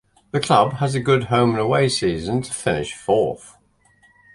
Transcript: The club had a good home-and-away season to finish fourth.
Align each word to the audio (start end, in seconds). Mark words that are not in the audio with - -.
The 0.31 0.39
club 0.39 0.77
had 0.77 0.95
a 0.95 0.99
good 0.99 1.25
home-and-away 1.25 1.87
season 1.87 2.41
to 2.41 2.51
finish 2.51 2.95
fourth. 2.95 3.55